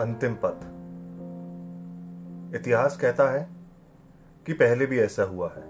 [0.00, 0.66] अंतिम पथ।
[2.56, 3.48] इतिहास कहता है
[4.46, 5.62] कि पहले भी ऐसा हुआ है,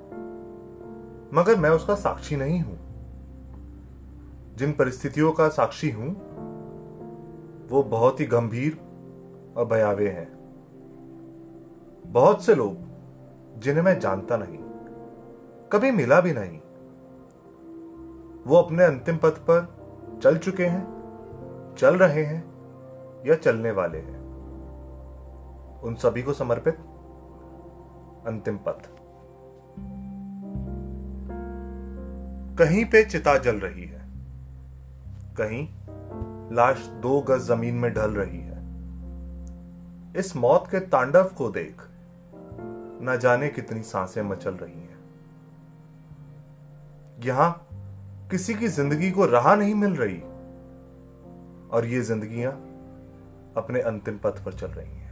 [1.34, 2.78] मगर मैं उसका साक्षी नहीं हूँ।
[4.56, 6.10] जिन परिस्थितियों का साक्षी हूँ,
[7.68, 8.78] वो बहुत ही गंभीर
[9.56, 10.28] और भयावे हैं।
[12.06, 12.76] बहुत से लोग,
[13.60, 14.58] जिन्हें मैं जानता नहीं,
[15.72, 16.58] कभी मिला भी नहीं,
[18.46, 19.68] वो अपने अंतिम पथ पर
[20.22, 22.49] चल चुके हैं, चल रहे हैं
[23.26, 24.18] या चलने वाले हैं।
[25.82, 26.76] उन सभी को समर्पित
[28.26, 28.88] अंतिम पथ।
[32.58, 34.00] कहीं पे चिता जल रही है,
[35.36, 35.66] कहीं
[36.52, 38.58] लाश दो गज ज़मीन में ढल रही है।
[40.16, 41.82] इस मौत के तांडव को देख
[43.02, 44.98] न जाने कितनी साँसें मचल रही हैं।
[47.18, 47.50] यहाँ
[48.30, 50.20] किसी की ज़िंदगी को राह नहीं मिल रही,
[51.68, 52.52] और ये जिंदगियाँ
[53.56, 55.10] अपने अंतिम पथ पर चल रही हैं।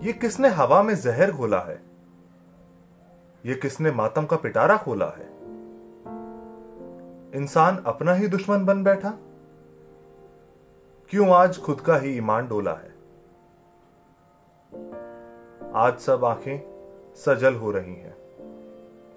[0.00, 1.82] ये किसने हवा में जहर घोला है?
[3.46, 5.32] ये किसने मातम का पिटारा खोला है?
[7.34, 9.14] इंसान अपना ही दुश्मन बन बैठा?
[11.10, 12.92] क्यों आज खुद का ही ईमान डोला है?
[15.74, 16.72] आज सब आँखें
[17.16, 18.16] सजल हो रही हैं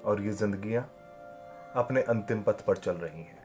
[0.01, 0.91] और ये जिंदगियाँ
[1.75, 3.44] अपने अंतिम पथ पर चल रही हैं।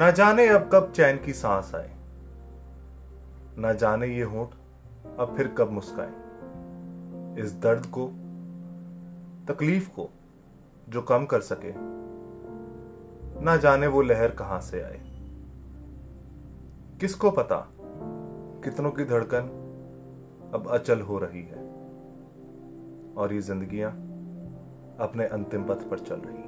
[0.00, 1.90] न जाने अब कब चैन की सांस आए।
[3.58, 4.50] न जाने ये होठ
[5.18, 6.12] अब फिर कब मुस्काए।
[7.42, 8.06] इस दर्द को,
[9.48, 10.08] तकलीफ़ को
[10.88, 11.72] जो कम कर सके,
[13.44, 15.00] न जाने वो लहर कहाँ से आए।
[17.00, 17.68] किसको पता
[18.64, 19.54] कितनों की धड़कन
[20.54, 21.66] अब अचल हो रही है,
[23.14, 23.90] और ये जिंदगियाँ
[25.00, 26.47] अपने अंतिम पथ पर चल रही हैं।